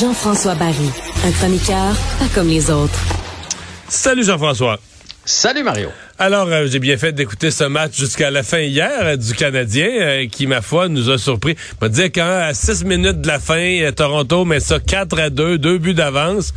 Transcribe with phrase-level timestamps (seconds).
[0.00, 0.74] Jean-François Barry,
[1.22, 2.98] un chroniqueur pas comme les autres.
[3.88, 4.80] Salut Jean-François.
[5.26, 5.90] Salut Mario.
[6.18, 9.88] Alors, euh, j'ai bien fait d'écouter ce match jusqu'à la fin hier euh, du Canadien,
[9.90, 11.56] euh, qui, ma foi, nous a surpris.
[11.82, 15.76] On dire qu'à 6 minutes de la fin, Toronto met ça 4 à 2, deux
[15.76, 16.54] buts d'avance.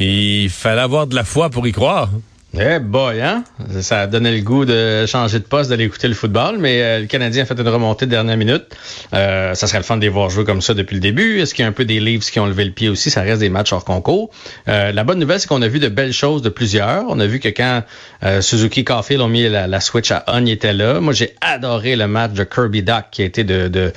[0.00, 2.08] Il fallait avoir de la foi pour y croire.
[2.54, 3.44] Eh boy, hein?
[3.80, 7.00] Ça a donné le goût de changer de poste, d'aller écouter le football, mais euh,
[7.00, 8.64] le Canadien a fait une remontée de dernière minute.
[9.14, 11.40] Euh, ça serait le fun de les voir jouer comme ça depuis le début.
[11.40, 13.10] Est-ce qu'il y a un peu des livres qui ont levé le pied aussi?
[13.10, 14.28] Ça reste des matchs hors concours.
[14.68, 17.04] Euh, la bonne nouvelle, c'est qu'on a vu de belles choses de plusieurs.
[17.08, 17.84] On a vu que quand
[18.40, 21.00] Suzuki Caulfield ont mis la, switch à on, il était là.
[21.00, 23.92] Moi, j'ai adoré le match de Kirby Duck qui a été de, de,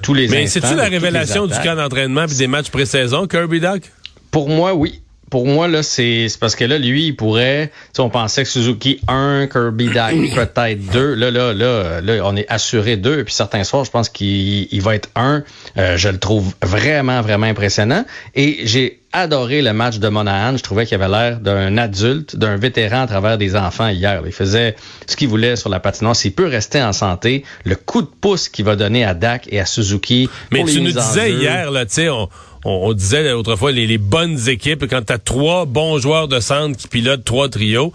[0.00, 3.82] tous les Mais c'est-tu la révélation du camp d'entraînement et des matchs pré-saison, Kirby Duck?
[4.30, 7.70] Pour moi, oui pour moi, là, c'est parce que là, lui, il pourrait.
[7.98, 11.14] On pensait que Suzuki 1, Kirby Dak peut-être 2.
[11.14, 13.24] Là, là, là, là, on est assuré 2.
[13.24, 15.44] Puis certains soirs, je pense qu'il va être 1.
[15.78, 18.04] Euh, je le trouve vraiment, vraiment impressionnant.
[18.34, 20.56] Et j'ai adoré le match de Monahan.
[20.56, 24.22] Je trouvais qu'il avait l'air d'un adulte, d'un vétéran à travers des enfants hier.
[24.24, 26.16] Il faisait ce qu'il voulait sur la patinoire.
[26.16, 29.60] S'il peut rester en santé, le coup de pouce qu'il va donner à Dak et
[29.60, 30.28] à Suzuki.
[30.52, 32.28] Mais tu nous disais hier, là, tu sais, on
[32.64, 36.88] on, disait autrefois les, bonnes équipes, quand tu as trois bons joueurs de centre qui
[36.88, 37.92] pilotent trois trios,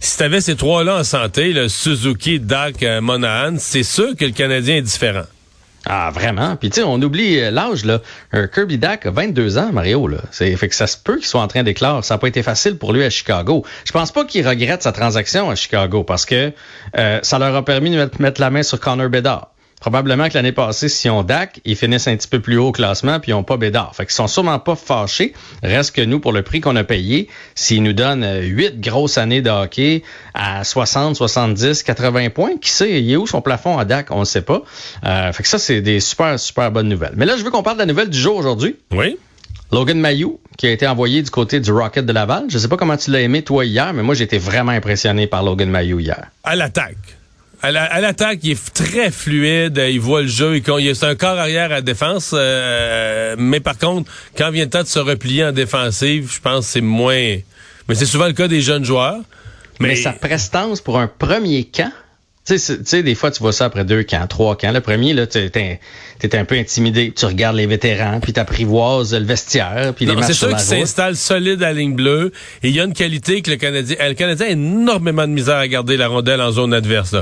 [0.00, 4.24] si tu avais ces trois-là en santé, le Suzuki, Dak, euh, Monahan, c'est sûr que
[4.24, 5.24] le Canadien est différent.
[5.88, 6.56] Ah, vraiment?
[6.56, 8.00] Puis, tu sais, on oublie euh, l'âge, là.
[8.32, 10.18] Un Kirby Dak a 22 ans, Mario, là.
[10.30, 12.04] C'est, fait que ça se peut qu'il soit en train d'éclore.
[12.04, 13.64] Ça n'a pas été facile pour lui à Chicago.
[13.84, 16.52] Je pense pas qu'il regrette sa transaction à Chicago parce que
[16.96, 19.48] euh, ça leur a permis de mettre la main sur Connor Bedard.
[19.80, 22.72] Probablement que l'année passée, si on DAC, ils finissent un petit peu plus haut au
[22.72, 23.94] classement puis ils n'ont pas Bédard.
[23.94, 25.32] Fait qu'ils sont sûrement pas fâchés.
[25.62, 29.18] Reste que nous, pour le prix qu'on a payé, s'ils nous donnent euh, huit grosses
[29.18, 30.02] années de hockey
[30.34, 34.10] à 60, 70, 80 points, qui sait, il est où son plafond à DAC?
[34.10, 34.62] On ne sait pas.
[35.04, 37.14] Euh, fait que ça, c'est des super, super bonnes nouvelles.
[37.16, 38.76] Mais là, je veux qu'on parle de la nouvelle du jour aujourd'hui.
[38.92, 39.16] Oui.
[39.70, 42.44] Logan Mayou, qui a été envoyé du côté du Rocket de Laval.
[42.48, 45.26] Je sais pas comment tu l'as aimé, toi, hier, mais moi, j'ai été vraiment impressionné
[45.26, 46.30] par Logan Mayou hier.
[46.42, 46.96] À l'attaque.
[47.60, 51.72] À l'attaque, il est très fluide, il voit le jeu, il, c'est un corps arrière
[51.72, 56.30] à défense, euh, mais par contre, quand vient le temps de se replier en défensive,
[56.32, 57.38] je pense que c'est moins...
[57.88, 59.20] Mais c'est souvent le cas des jeunes joueurs.
[59.80, 61.90] Mais, mais sa prestance pour un premier camp,
[62.56, 64.72] tu sais, des fois, tu vois ça après deux camps, trois camps.
[64.72, 65.80] Le premier, là, tu es,
[66.32, 67.12] un peu intimidé.
[67.14, 71.16] Tu regardes les vétérans, puis tu apprivoises le vestiaire, puis les C'est sûr qu'il s'installe
[71.16, 72.32] solide à la ligne bleue.
[72.62, 73.96] Et il y a une qualité que le Canadien...
[74.00, 77.16] Le Canadien a énormément de misère à garder la rondelle en zone adverse.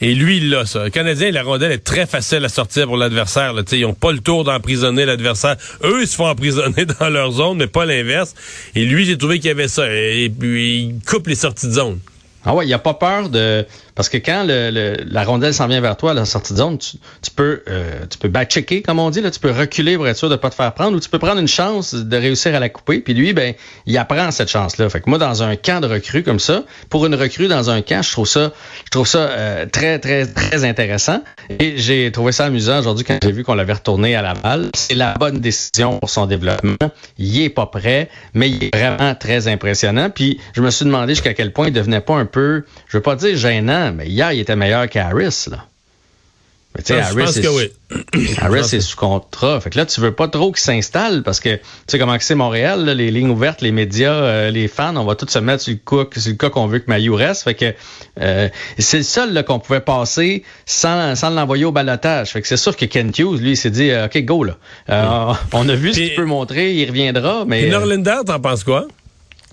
[0.00, 0.84] Et lui, il a ça.
[0.84, 3.54] Le Canadien, la rondelle est très facile à sortir pour l'adversaire.
[3.72, 5.56] Ils n'ont pas le tour d'emprisonner l'adversaire.
[5.84, 8.34] Eux, ils se font emprisonner dans leur zone, mais pas l'inverse.
[8.74, 9.90] Et lui, j'ai trouvé qu'il y avait ça.
[9.90, 11.98] Et puis, il coupe les sorties de zone.
[12.46, 15.80] Ah ouais, il a pas peur de parce que quand le, la rondelle s'en vient
[15.80, 16.98] vers toi à la sortie de zone, tu,
[17.34, 20.28] peux euh, tu peux back-checker comme on dit là, tu peux reculer pour être sûr
[20.28, 22.68] de pas te faire prendre ou tu peux prendre une chance de réussir à la
[22.68, 23.00] couper.
[23.00, 23.54] Puis lui, ben
[23.86, 24.88] il apprend cette chance-là.
[24.90, 27.82] Fait que moi dans un camp de recrue comme ça, pour une recrue dans un
[27.82, 28.52] camp, je trouve ça
[28.84, 31.22] je trouve ça euh, très très très intéressant
[31.58, 34.70] et j'ai trouvé ça amusant aujourd'hui quand j'ai vu qu'on l'avait retourné à Laval.
[34.74, 36.76] C'est la bonne décision pour son développement.
[37.18, 40.10] Il est pas prêt, mais il est vraiment très impressionnant.
[40.10, 43.16] Puis je me suis demandé jusqu'à quel point il devenait pas un je veux pas
[43.16, 45.66] dire gênant, mais hier, il était meilleur qu'Harris, là.
[46.76, 47.70] Mais tu sais, ah, Harris, est, oui.
[48.38, 49.58] Harris est sous contrat.
[49.60, 52.34] Fait que là, tu veux pas trop qu'il s'installe parce que tu sais comment c'est
[52.34, 55.72] Montréal, les lignes ouvertes, les médias, euh, les fans, on va tous se mettre sur
[55.72, 57.44] le cas, sur le cas qu'on veut que Maillot reste.
[57.44, 57.74] Fait que
[58.20, 58.48] euh,
[58.78, 62.32] c'est le seul qu'on pouvait passer sans, sans l'envoyer au balotage.
[62.32, 64.56] Fait que c'est sûr que Ken Hughes, lui, il s'est dit OK, go là.
[64.90, 67.44] Euh, on a vu ce qu'il peut montrer, il reviendra.
[67.46, 67.68] Mais.
[67.68, 68.86] Norlinder, t'en penses quoi?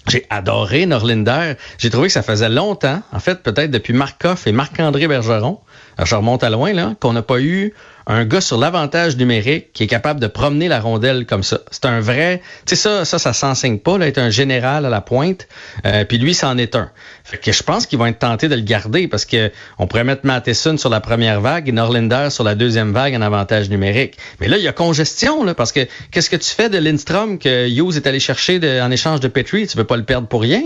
[0.08, 1.54] J'ai adoré Norlinder.
[1.78, 5.60] J'ai trouvé que ça faisait longtemps, en fait, peut-être depuis Markov et Marc-André Bergeron,
[6.04, 7.74] je remonte à loin, là, qu'on n'a pas eu
[8.08, 11.60] un gars sur l'avantage numérique qui est capable de promener la rondelle comme ça.
[11.72, 14.90] C'est un vrai, tu sais ça, ça, ça s'enseigne pas, là, être un général à
[14.90, 15.48] la pointe.
[15.86, 16.92] Euh, puis lui, c'en est un.
[17.24, 20.04] Fait que je pense qu'ils vont être tentés de le garder parce que on pourrait
[20.04, 24.18] mettre Matheson sur la première vague et Norlinder sur la deuxième vague en avantage numérique.
[24.40, 27.40] Mais là, il y a congestion, là, parce que qu'est-ce que tu fais de Lindstrom
[27.40, 29.68] que Hughes est allé chercher en échange de Petrie?
[29.68, 30.62] Tu veux pas le perdre pour rien?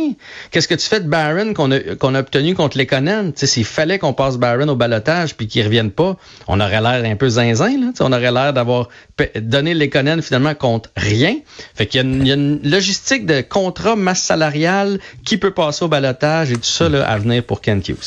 [0.51, 3.27] Qu'est-ce que tu fais de Barron qu'on a, qu'on a obtenu contre les Conan?
[3.27, 6.17] Tu sais, s'il fallait qu'on passe Barron au balotage puis qu'il revienne pas,
[6.47, 7.77] on aurait l'air un peu zinzin.
[7.79, 7.91] Là.
[8.00, 8.89] On aurait l'air d'avoir
[9.35, 11.35] donné l'économie finalement contre rien.
[11.75, 16.51] Fait qu'il y, a une logistique de contrat, masse salariale, qui peut passer au balotage
[16.51, 17.97] et tout ça là, à venir pour Kent Hughes.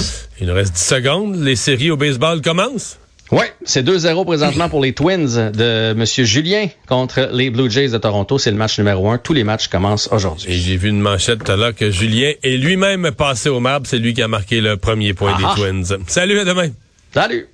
[0.40, 1.37] Il nous reste 10 secondes.
[1.37, 2.99] Les séries au baseball commencent?
[3.32, 6.05] Oui, c'est 2-0 présentement pour les Twins de M.
[6.05, 8.38] Julien contre les Blue Jays de Toronto.
[8.38, 9.19] C'est le match numéro un.
[9.19, 10.52] Tous les matchs commencent aujourd'hui.
[10.52, 13.87] Et j'ai vu une manchette tout à l'heure que Julien est lui-même passé au marbre.
[13.87, 15.99] C'est lui qui a marqué le premier point des Twins.
[16.08, 16.70] Salut, à demain.
[17.14, 17.46] Salut.